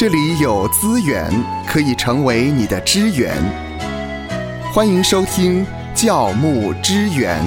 [0.00, 1.30] 这里有资源
[1.66, 3.36] 可以成为你的支援。
[4.72, 5.62] 欢迎收听
[5.94, 7.38] 教牧支援。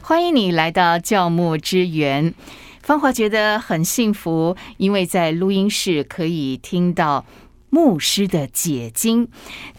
[0.00, 2.32] 欢迎你来到教牧支援。
[2.80, 7.26] 芳华觉得很幸福，因为在录音室可以听到
[7.68, 9.28] 牧师的解经。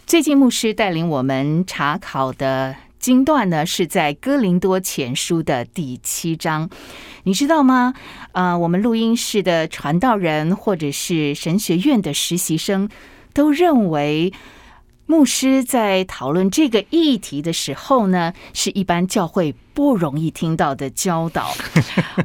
[0.06, 2.76] 最近牧师带领我们查考的
[3.06, 6.68] 经段呢，是在哥林多前书的第七章。
[7.22, 7.94] 你知道吗？
[8.32, 12.90] 啊，我们录音室的传道人或者是神学院的实习生
[13.32, 14.34] 都认为。
[15.08, 21.54] 牧师在讨论这个议题的时候呢，是一般教会不容易听到的教导。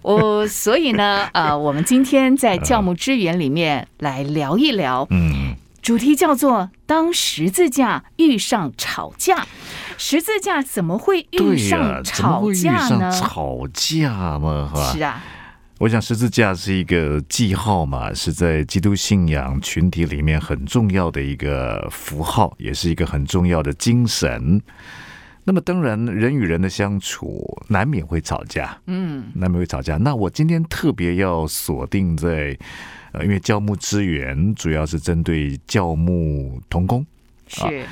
[0.00, 9.46] 我 所以呢，呃，我们今天在教牧支援里面来聊一聊，嗯，主题叫做“当十字架遇上吵架”，
[10.02, 13.12] 十字架怎么会遇上吵架呢？
[13.12, 15.22] 吵架嘛，是啊。
[15.76, 24.62] 我想十字架是一个记号嘛，是在基督信仰群体里面很重要的一个符号，也是一个很重要的精神。
[25.44, 29.98] 那么，当然人与人的相处难免会吵架，嗯，难免会吵架。
[29.98, 32.56] 那我今天特别要锁定在，
[33.12, 37.04] 呃，因为教牧资源主要是针对教牧同工，
[37.46, 37.84] 是，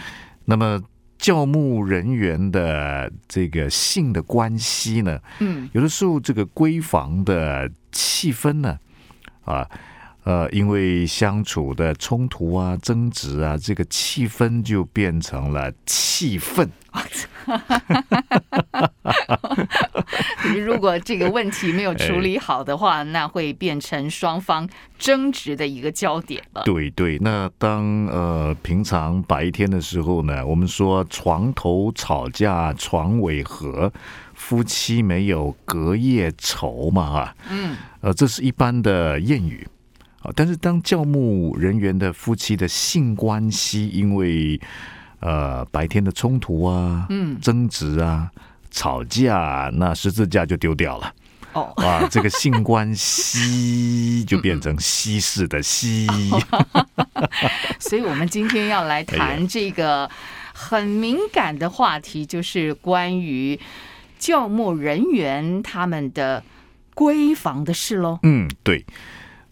[0.47, 0.83] 那么。
[1.19, 8.79] 教牧人员的这个性的关系呢，嗯，有的时候这个闺房的气氛呢，
[9.45, 9.69] 啊，
[10.23, 16.71] 呃，因为相处的冲突啊、争执啊，这个气氛就变成了气愤。
[20.65, 26.63] 如果这个问题没有处理好的话，那会变成双方争执的一个焦点了。
[26.65, 33.93] 对对，那当呃平常白天的时候呢，我们说床头吵架床尾和，
[34.35, 39.67] 夫妻没有隔夜仇嘛，哈，嗯，呃，这是一般的谚语
[40.21, 40.31] 啊。
[40.37, 44.61] 但是当教牧人员的夫妻的性关系，因为
[45.21, 48.31] 呃，白天的冲突啊，嗯，争执啊，
[48.71, 51.15] 吵架，那十字架就丢掉了。
[51.53, 56.07] 哦，哇，这个性关系就变成西式的西。
[57.81, 60.09] 所以，我们今天要来谈这个
[60.53, 63.59] 很敏感的话题，就是关于
[64.19, 66.45] 教牧人员他们的
[66.95, 68.19] 闺房的事喽。
[68.23, 68.85] 嗯，对。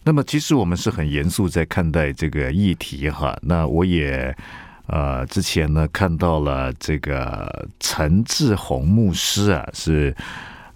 [0.03, 3.37] 那么，其实我们是很严肃在看待这个议题哈。
[3.41, 4.35] 那我也。
[4.87, 10.15] 呃，之前呢看到了这个陈志宏牧师啊，是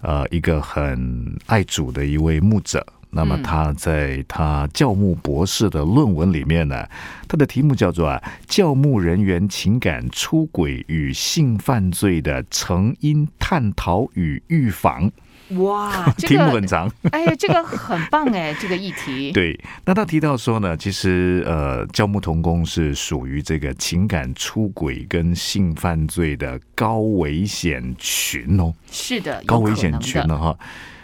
[0.00, 2.86] 呃一个很爱主的一位牧者。
[3.14, 6.88] 那么他在他教牧博士的论文里面呢，
[7.28, 15.12] 他的题目叫做啊，教牧人员情感出轨与性犯罪的成因探讨与预防。
[15.50, 16.90] 哇， 题目很长。
[17.10, 19.30] 哎呀，这个很棒哎，这个议题。
[19.34, 28.72] 对，那他提到说呢，其实呃，教牧童工是属于这个情感出轨跟性犯罪的高危险群哦。
[28.90, 30.56] 是的，高危险群了哈。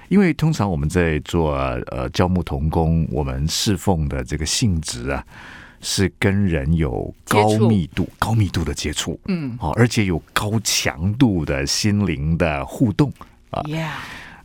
[0.09, 1.53] 因为通常我们在做
[1.91, 5.22] 呃教牧童工，我们侍奉的这个性质啊，
[5.82, 13.12] 是跟人有高密度、高密度的接触，嗯，好，而且有高强度的心灵的互动
[13.50, 13.60] 啊。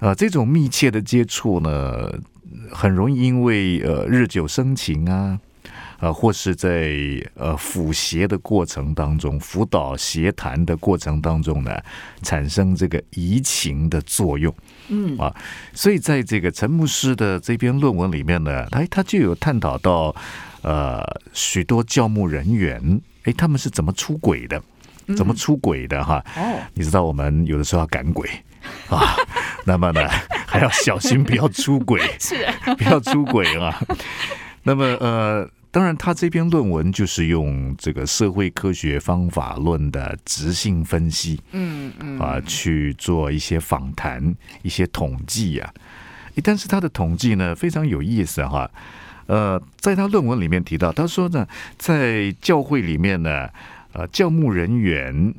[0.03, 2.11] 呃，这种密切的接触呢，
[2.69, 5.39] 很容易因为呃日久生情啊，
[6.01, 6.91] 呃，或是在
[7.35, 11.81] 呃辅协的过程当中，辅导协谈的过程当中呢，
[12.21, 14.53] 产生这个移情的作用。
[14.89, 15.33] 嗯啊，
[15.71, 20.13] 所以在这个陈牧师的这篇论文里面呢，他他就有探讨到
[20.63, 24.61] 呃许多教牧人员，哎，他们是怎么出轨的，
[25.15, 26.21] 怎么出轨的哈？
[26.35, 28.29] 哦，你知道我们有的时候要赶鬼。
[28.87, 29.15] 啊，
[29.65, 30.07] 那么呢，
[30.47, 32.35] 还要小心不要出轨， 是
[32.77, 33.81] 不要出轨啊。
[34.63, 45.73] 那么呃，当然他这篇论文就是用这个社会科学方法论的直性分析，嗯嗯啊去做一些访谈、一些统计呀。
[46.43, 48.69] 但是他的统计呢非常有意思哈。
[49.27, 53.49] 呃，在他论文里面提到，他说呢，在教会里面呢，
[53.93, 55.33] 呃，教牧人员。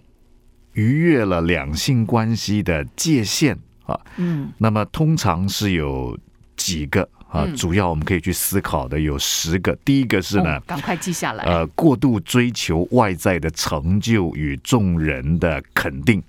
[0.74, 3.56] 逾越了两性关系的界限
[3.86, 6.16] 啊，嗯，那么通常是有
[6.56, 9.76] 几个啊，主要我们可以去思考的有十个。
[9.84, 11.44] 第一个是呢，赶快记下来。
[11.44, 16.22] 呃，过度追求外在的成就与众人的肯定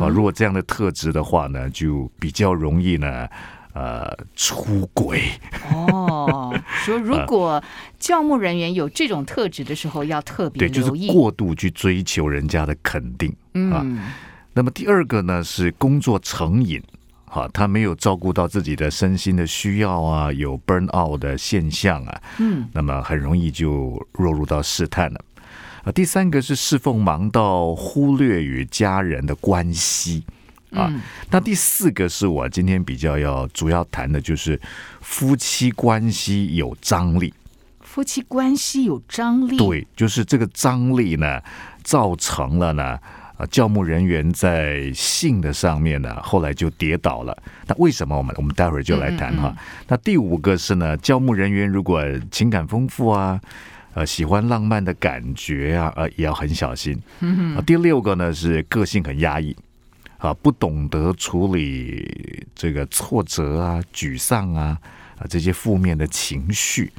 [0.00, 3.28] 啊，如果这样的特质的话呢，就比较容易呢。
[3.74, 5.22] 呃，出轨
[5.72, 6.54] 哦，
[6.84, 7.64] 说如果
[7.98, 13.34] 教牧人员有这种特质的时候，要特别对，就是过度去追求人家的肯定
[13.72, 13.82] 啊。
[14.54, 16.82] 那么第二个呢是工作成瘾，
[17.24, 25.20] 哈，他没有照顾到自己的身心的需要啊，有 burn out 的现象啊，嗯，那么很容易就落入到试探了。
[25.84, 30.22] 啊，第三个是侍奉忙到忽略与家人的关系
[30.70, 30.86] 啊。
[30.90, 31.00] 嗯
[31.30, 34.60] 那第四个是我今天比较要主要谈的，就是
[35.00, 37.32] 夫妻关系有张力。
[37.80, 41.40] 夫妻关系有张力，，对，就是这个张力呢，
[41.82, 42.98] 造成了呢，
[43.36, 47.36] 呃，教牧人员在性的上面呢，后来就跌倒了。
[47.66, 48.16] 那为什么？
[48.16, 49.54] 我们我们待会儿就来谈哈。
[49.88, 53.40] 那第五个是呢，教牧人员如果情感丰富啊。
[53.94, 56.98] 呃，喜欢浪漫的感觉啊，呃，也要很小心。
[57.54, 59.54] 啊，第六个呢是个性很压抑，
[60.16, 64.78] 啊，不懂得处理这个挫折啊、沮丧啊
[65.18, 66.90] 啊这些负面的情绪。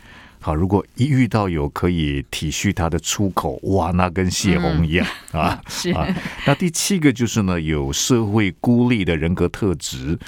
[0.45, 5.57] 好，如果一遇到有可以体恤他的出口，哇，那跟泄洪一样、啊！
[5.69, 6.05] 是啊，
[6.45, 10.19] 那第七个就是呢，有社会孤立的人格特质，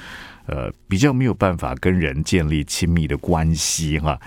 [0.46, 4.18] 呃，比较没有办法跟人建立亲密的关系哈。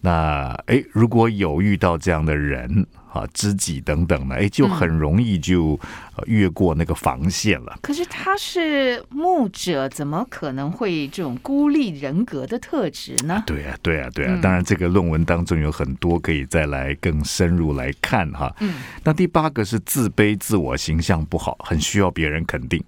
[0.00, 2.84] 那诶，如果有遇到这样的人
[3.16, 5.78] 啊，知己等等呢，哎，就很容易就、
[6.16, 7.78] 呃越过那个防线了。
[7.82, 13.42] 可是他是牧者，怎么可能会这种孤立人格的特质呢？
[13.46, 14.32] 对啊，对啊，对啊。
[14.34, 18.54] 嗯当然，这个论文当中有很多可以再来更深入来看哈。
[18.60, 22.82] 嗯，那第八个是自卑，自我形象不好，很需要别人肯定。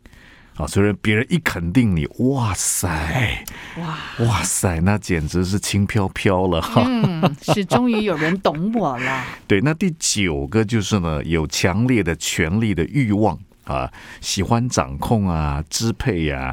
[0.58, 3.44] 啊，虽然别人一肯定你，哇塞，
[3.76, 6.82] 哇，哇塞，那简直是轻飘飘了哈。
[6.84, 9.24] 嗯，是终于有人懂我了。
[9.46, 13.88] 对，那第九个就是呢，有强烈的权力的欲望啊，
[14.20, 16.52] 喜欢掌控啊、支配呀、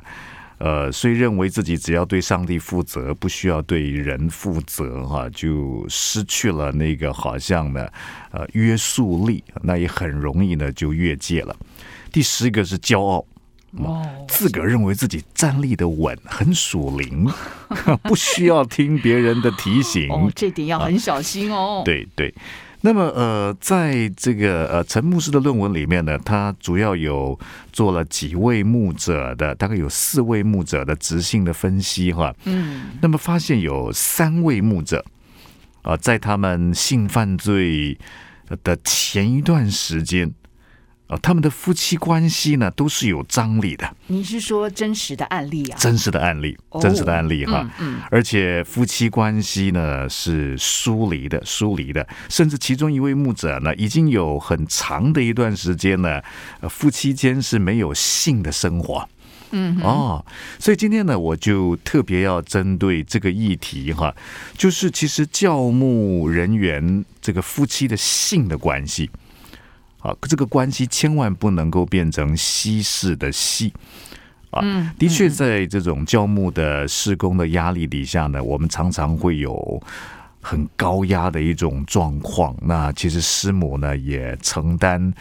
[0.60, 7.88] 呃，虽认为自己只要对上帝负责，不需要对人负责哈、就失去了那个好像呢，
[8.30, 11.56] 呃，约束力，那也很容易呢就越界了。
[12.12, 13.26] 第十个是骄傲，
[13.78, 17.28] 哦，自个儿认为自己站立的稳，很属灵，
[18.04, 20.10] 不需要听别人的提醒。
[20.10, 22.34] 哦，这点要很小心哦。，对对。
[22.82, 27.38] 那么呃，在这个呃陈牧师的论文里面呢，他主要有
[27.74, 32.32] 做了几位牧者的，大概有四位牧者的直性的分析哈。
[32.44, 35.04] 嗯，那么发现有三位牧者
[35.82, 37.98] 啊、在他们性犯罪
[38.64, 40.32] 的前一段时间
[41.08, 45.78] 啊、他们的夫妻关系呢都是有张力的，你是说真实的案例啊？
[45.80, 47.62] 真实的案例，哦真实的案例哈。
[47.80, 56.22] 嗯嗯，而且夫妻关系呢是疏离的，疏离的，甚至其中一位牧者呢已经有很长的一段时间呢，
[56.62, 59.08] 呃夫妻间是没有性的生活。
[59.52, 60.26] 嗯哦，
[60.60, 64.14] 所以今天呢，我就特别要针对这个议题哈，
[64.58, 69.10] 就是其实教牧人员这个夫妻的性的关系，
[70.06, 73.74] 啊，这个关系千万不能够变成西式的戏。
[74.52, 79.82] 啊，嗯的确，在这种教牧的施工的压力底下呢，我们常常会有
[80.42, 82.56] 很高压的一种状况。
[82.62, 85.12] 那其实师母呢也承担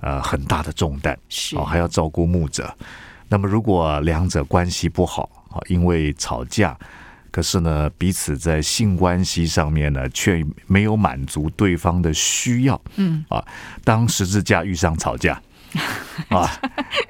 [0.00, 2.72] 呃很大的重担，是哦，还要照顾牧者。
[3.28, 6.78] 那么如果两者关系不好啊，因为吵架，
[7.30, 13.44] 可是呢彼此在性关系上面呢却没有满足对方的需要，嗯啊，
[13.84, 15.40] 当十字架遇上吵架
[16.30, 16.50] 啊，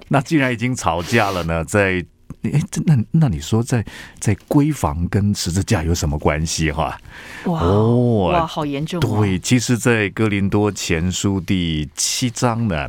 [0.09, 2.05] 那既然已经吵架了呢，在
[2.43, 3.85] 哎，这那那你说在
[4.21, 6.97] 在闺房跟十字架有什么关系哈？
[7.47, 9.21] 哇哦哇，好严重、哦。
[9.21, 12.89] 对，其实，在哥林多前书第七章呢，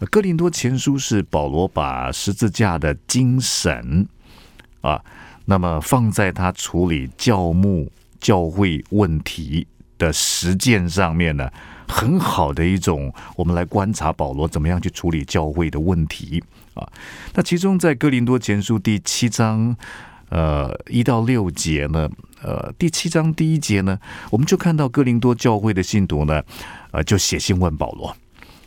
[0.00, 4.08] 呃哥林多前书是保罗把十字架的精神
[4.80, 5.00] 啊，
[5.44, 9.66] 那么放在他处理教牧教会问题
[9.98, 11.50] 的实践上面呢，
[11.88, 16.42] 很好的一种，我们来观察保罗怎么样去处理教会的问题
[16.74, 16.86] 啊。
[17.34, 19.76] 那其中在哥林多前书第七章。
[20.34, 22.08] 呃，一到六节呢，
[22.42, 23.98] 呃，第七章第一节呢，
[24.30, 26.42] 我们就看到哥林多教会的信徒呢，
[26.90, 28.16] 呃，就写信问保罗，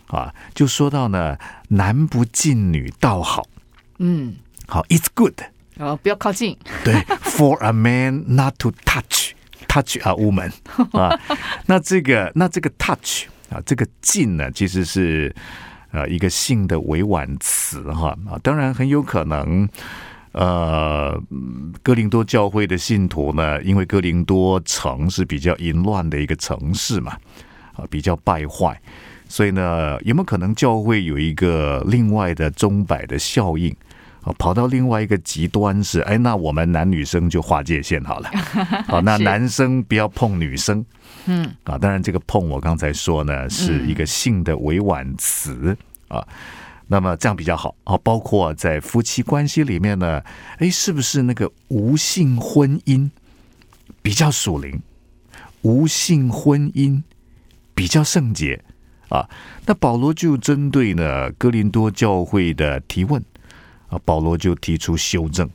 [0.05, 1.35] 啊，就说到呢，
[1.69, 3.47] 男不近女倒好，
[3.97, 4.35] 嗯，
[4.67, 5.33] 好，it's good，
[5.77, 6.57] 哦，不要靠近。
[6.83, 9.31] 对， for a man not to touch
[9.67, 10.51] touch a woman
[10.97, 11.19] 啊，
[11.65, 15.33] 那这个那这个 touch 啊，这个近呢，其实是
[15.91, 19.67] 呃一个性的委婉词哈啊，当然很有可能。
[20.37, 27.13] 呃，嗯哥林多教会的信徒呢，因为哥林多城是比较淫乱的一个城市嘛，
[27.73, 28.77] 啊，比较败坏，
[29.29, 33.73] 所以呢，有没有可能教会有一个另外的钟摆的效应？
[34.25, 38.29] 啊，跑到另外一个极端是，哎，那我们男女生就划界限好了，
[38.87, 40.83] 好， 那男生不要碰女生，
[41.27, 45.77] 嗯，啊，当然这个碰我刚才说呢是一个性的委婉词
[46.07, 46.27] 啊。
[46.87, 47.97] 那么这样比较好啊。
[48.03, 50.21] 包括在夫妻关系里面呢，
[50.59, 53.09] 哎，是不是那个无性婚姻
[54.01, 54.81] 比较属灵？
[55.63, 57.01] 无性婚姻
[57.73, 58.63] 比较圣洁
[59.09, 59.27] 啊？
[59.65, 63.23] 那保罗就针对呢哥林多教会的提问
[63.95, 65.49] 啊，保罗就提出修正。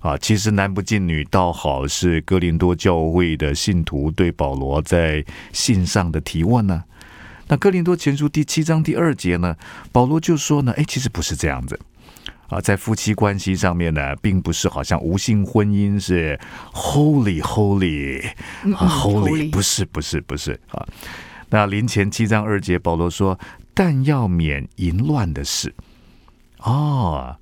[0.00, 6.84] 啊，其实男不近女倒好，是哥林多教会的信徒对保罗在信上的提问呢。
[7.48, 9.56] 那哥林多前书第七章第二节呢，
[9.90, 11.80] 保罗就说呢，哎，其实不是这样子
[12.48, 16.38] 啊，在夫妻关系上面呢，并不是好像无性婚姻是
[16.72, 18.24] holy holy
[18.76, 20.86] 啊 holy，不是不是不是啊。
[21.48, 23.36] 那临前七章二节，保罗说，
[23.74, 25.74] 但要免淫乱的事
[26.58, 27.36] 哦。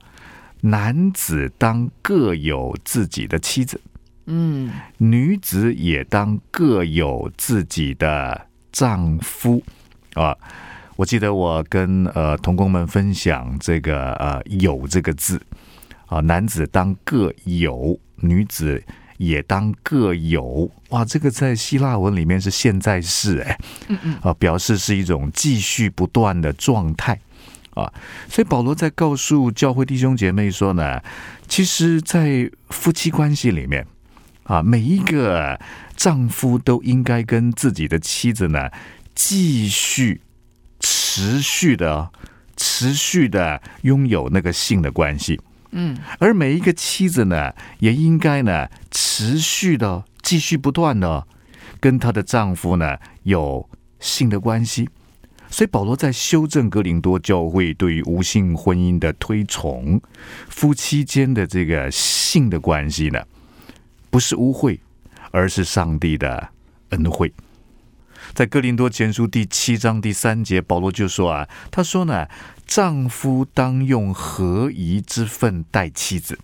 [0.65, 3.79] 男子当各有自己的妻子，
[4.25, 9.63] 嗯，女子也当各有自己的丈夫
[10.15, 10.35] 啊。
[10.97, 15.39] 我记得我跟呃同工们分享这个呃“有”这个字
[16.07, 18.83] 啊，男子当各有，女子
[19.19, 20.71] 也当各有。
[20.89, 27.21] 哇，这个在希腊文里面是现在式，哎，嗯嗯，啊，表示是一种继续不断的状态。
[27.75, 27.93] 啊，
[28.29, 31.01] 所以保罗在告诉教会弟兄姐妹说呢，
[31.49, 33.87] 其实，在夫妻关系里面，
[34.45, 35.59] 啊，每一个
[35.97, 38.71] 丈夫都应该跟自己的妻子呢，
[39.15, 40.21] 继续
[40.81, 42.11] 持续的、
[42.57, 45.41] 持续的拥有那个性的关系。
[45.73, 51.27] 嗯，而每一个妻子呢，也应该呢，持续的、继续不断的
[51.81, 54.89] 跟她的丈夫呢，有性的关系。
[55.51, 60.01] 所以保罗在修正格林多教会对于无性婚姻的推崇，
[60.49, 63.25] 夫妻间的这个性的关系呢，
[64.11, 64.79] 不是污秽，
[65.31, 66.49] 而是上帝的
[66.91, 67.33] 恩惠。
[68.33, 72.27] 在哥林多前书第七章第三节，保罗就说啊，他说呢，
[72.67, 76.37] 丈夫当用合宜之分待妻子，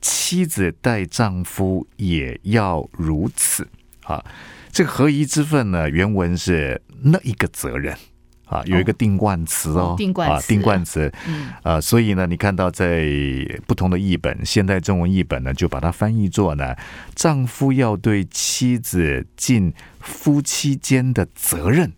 [0.00, 3.68] 妻子待丈夫也要如此
[4.02, 4.24] 啊。
[4.72, 7.96] 这个合宜之分呢，原文是那一个责任。
[8.44, 11.10] 啊，有一个定冠词哦，定冠词，定冠词，
[11.62, 13.08] 啊，所以呢，你看到在
[13.66, 16.76] 不同的译本，现代中文译本呢，就把它翻译作呢，
[17.14, 21.90] 丈夫要对妻子尽夫妻间的责任，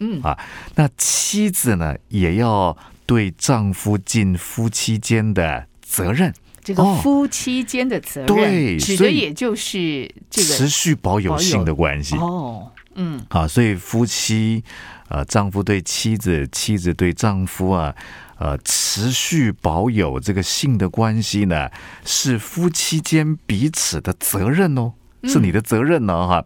[0.00, 0.20] 嗯。
[0.20, 0.38] 啊，
[0.74, 2.76] 那妻子呢，也要
[3.06, 6.34] 对丈夫尽夫妻间的责任。
[6.62, 12.16] 这个夫妻间的责任，对指的也就是这个持续保有性的关系。
[12.16, 14.62] 哦，嗯，啊，所以夫妻
[15.08, 17.94] 啊，丈夫对妻子，妻子对丈夫啊，
[18.38, 21.70] 呃，持续保有这个性的关系呢，
[22.04, 24.92] 是夫妻间彼此的责任哦，
[25.24, 26.44] 是你的责任呢，哈。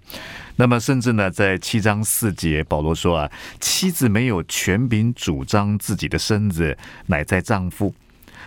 [0.58, 7.94] 那么，甚至呢，在七章四节，保罗说啊，妻子没有权柄主张自己的身子，乃在丈夫。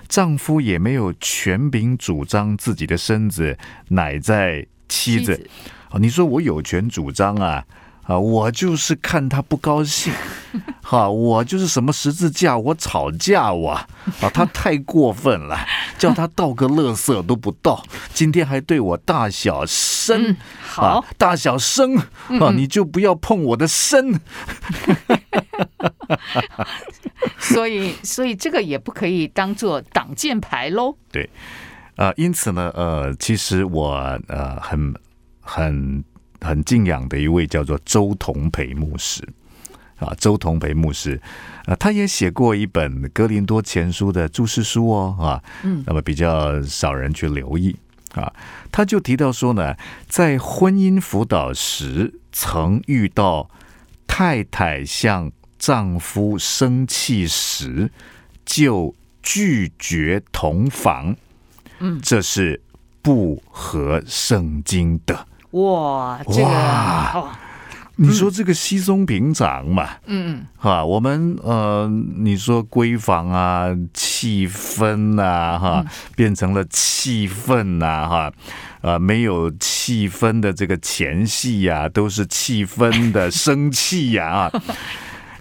[0.08, 3.56] 丈夫也没有权柄主张自己的身子，
[3.90, 5.48] 乃在妻子。
[5.90, 7.64] 啊，你说我有权主张啊？
[8.10, 10.12] 啊，我就是看他不高兴，
[10.82, 13.88] 哈，我就是什么十字架，我吵架我啊，
[14.34, 15.56] 他太过分了，
[16.00, 21.96] 叫他倒个垃圾都不倒， 今天还对我大小声，好，大小声
[22.40, 24.18] 啊，你就不要碰我的身。
[27.38, 30.98] 所以，所以这个也不可以当做挡箭牌喽。
[31.12, 31.30] 对，
[31.96, 34.96] 呃，因此呢，呃，其实我呃很
[35.42, 36.04] 很
[36.42, 39.28] 很敬仰的一位叫做周同培牧师
[39.98, 41.22] 啊，周同培牧师，
[41.66, 47.76] 啊，他也写过一本《格林多前书》的注释书哦，啊，嗯，那么比较少人去留意
[48.14, 48.34] 啊，
[48.72, 49.76] 他就提到说呢，
[50.08, 53.50] 在婚姻辅导时，曾遇到
[54.08, 55.32] 太太向。
[55.60, 57.92] 丈夫生气时
[58.46, 61.14] 就拒绝同房，
[61.80, 62.62] 嗯，这是
[63.02, 65.28] 不合圣经的。
[65.52, 67.30] 哇，这个，
[67.96, 69.90] 你说这个稀松平常嘛？
[70.06, 78.32] 嗯嗯，哈，我们呃，你说闺房啊，气氛啊，哈，变成了气氛呐，哈，
[78.82, 84.28] 啊，没有气氛的这个前戏呀，都是气氛的生气呀。
[84.28, 84.52] 啊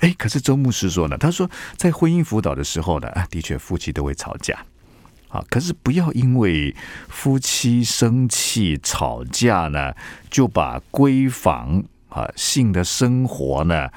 [0.00, 4.56] 哎， 可是周牧师说呢，他说在婚姻辅导的时候呢，啊，的确夫妻都会吵架，
[5.28, 6.74] 啊，可是不要因为
[7.08, 9.92] 夫妻生气吵架呢，
[10.30, 13.88] 就把闺房啊性的生活呢，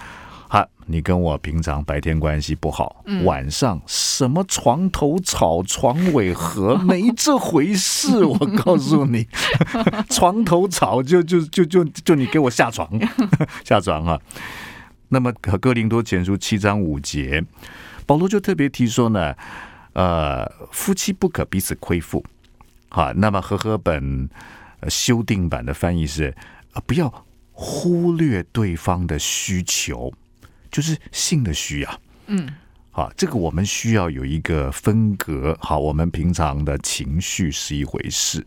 [0.49, 9.25] 啊，你跟我平常白天关系不好，晚上什么床头吵床尾和，没这回事， 我告诉你，
[10.11, 12.89] 床头吵就就就就就你给我下床，
[13.63, 14.19] 下床啊。
[15.13, 17.43] 那么，和哥林多前书七章五节，
[18.05, 19.35] 保罗就特别提说呢，
[19.93, 22.23] 呃，夫妻不可彼此亏负。
[22.89, 24.29] 好，那么和合本
[24.89, 26.35] 修订版的翻译是，
[26.73, 30.13] 呃，不要忽略对方的需求，
[30.69, 32.01] 就是性的需要。
[32.27, 32.49] 嗯。
[32.93, 35.57] 好，这个我们需要有一个分隔。
[35.61, 38.45] 好，我们平常的情绪是一回事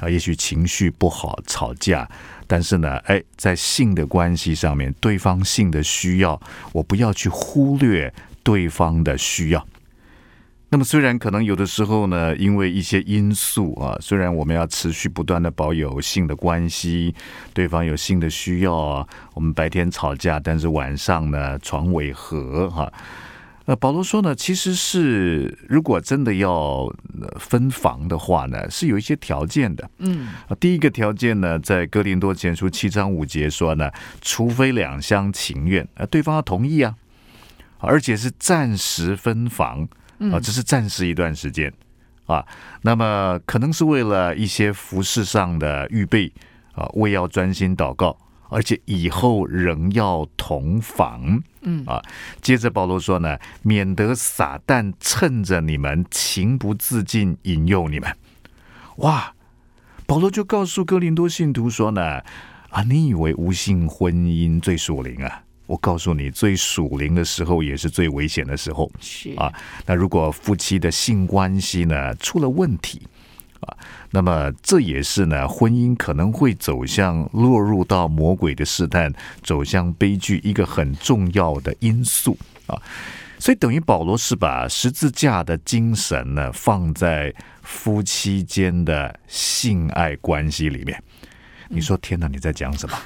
[0.00, 2.08] 啊，也许情绪不好吵架，
[2.48, 6.40] 但是呢，哎，在性的关系上面，对方性的需要，
[6.72, 9.64] 我不要去忽略对方的需要。
[10.74, 17.14] 那么，虽然可能有的时候呢，因为一些因素啊，虽然我们要持续不断的保有性的关系，
[17.52, 22.92] 对方有性的需要啊，我们白天吵架，但是晚上呢，床尾和哈。
[23.66, 26.92] 呃，保罗说呢，其实是如果真的要
[27.38, 29.88] 分房的话呢，是有一些条件的。
[29.98, 30.26] 嗯，
[30.58, 33.88] 第一个条件呢，在哥林多前书七章五节说呢，
[34.20, 36.96] 除非两厢情愿，呃，对方要同意啊，
[37.78, 39.86] 而且是暂时分房
[40.32, 41.72] 啊，只是暂时一段时间
[42.26, 42.44] 啊，
[42.82, 46.32] 那么可能是为了一些服饰上的预备
[46.72, 48.16] 啊，为要专心祷告。
[48.50, 52.00] 而且以后仍要同房，嗯啊，
[52.40, 58.16] 接着保罗说呢，免得撒旦趁着你们情不自禁引诱你们。
[58.98, 59.34] 哇，
[60.06, 62.20] 保罗就告诉哥林多信徒说呢，
[62.68, 65.42] 啊，你以为无性婚姻最属灵啊？
[65.66, 68.90] 我告诉你，最属灵的时候也是最危险的时候。
[69.00, 69.52] 是啊，
[69.86, 73.02] 那如果夫妻的性关系呢出了问题。
[73.60, 73.76] 啊，
[74.10, 79.10] 那么这也是呢，婚姻可能会走向落入到魔鬼的试探，
[79.42, 82.76] 走向悲剧一个很重要的因素啊。
[83.38, 91.02] 所以等于保罗是把十字架的精神呢放在夫妻间的性爱关系里面。
[91.68, 92.98] 你说天哪，你在讲什么？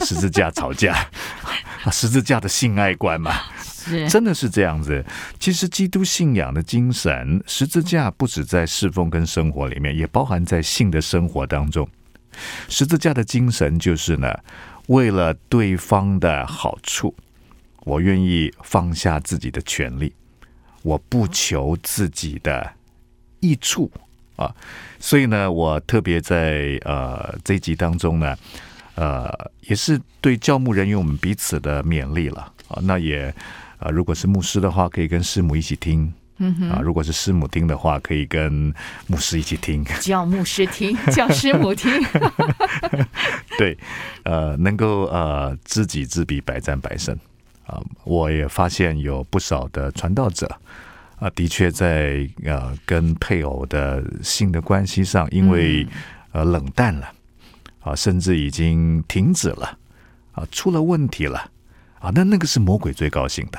[0.00, 1.56] 十字架吵架啊？
[1.92, 3.32] 十字架的性爱观嘛？
[4.10, 5.04] 真的是这样子。
[5.38, 11.88] 其实基督信仰的精神，十字架不止在侍奉跟生活里面，也包含在性的生活当中。
[12.68, 14.32] 十字架的精神就是呢，
[14.88, 17.14] 为了对方的好处，
[17.84, 20.14] 我愿意放下自己的权利，
[20.82, 22.74] 我不求自己的
[23.40, 23.90] 益处
[24.36, 24.54] 啊。
[24.98, 28.36] 所以呢，我特别在呃这一集当中呢，
[29.00, 32.78] 呃，也是对教牧人员我们彼此的勉励了啊。
[32.82, 33.34] 那也。
[33.80, 38.52] 啊，如果是牧师的话，可以跟师母一起听；嗯啊，如果是师母听的话，可以跟
[39.06, 39.82] 牧师一起听。
[40.02, 41.90] 叫牧师听， 叫师母听。
[43.56, 43.78] 对，
[44.24, 47.18] 呃，能够呃知己知彼，百战百胜。
[47.66, 50.46] 啊，我也发现有不少的传道者
[51.18, 55.86] 啊，的确在呃跟配偶的性的关系上，因为
[56.32, 57.10] 呃冷淡了，
[57.90, 59.76] 啊，甚至已经停止了，
[60.32, 61.50] 啊，出了问题了。
[61.98, 63.58] 啊，那那个是魔鬼最高兴的，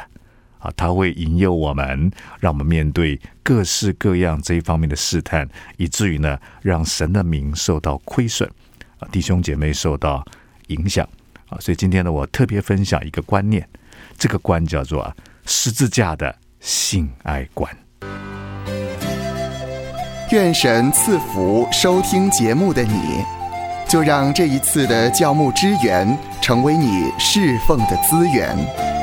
[0.57, 8.49] 啊，他会引诱我们，让我们面对各式各样这一方面的试探，以至于呢，让神的名受到亏损，
[8.99, 10.25] 啊，弟兄姐妹受到
[10.67, 11.07] 影响，
[11.49, 13.67] 啊，所以今天呢，我特别分享一个观念，
[14.17, 15.15] 这个观叫做
[15.45, 17.69] 十字架的性爱观。
[20.31, 23.40] 愿神赐福收听节目的你。
[23.87, 29.00] 就让这一次的教牧支援成为你侍奉的资源。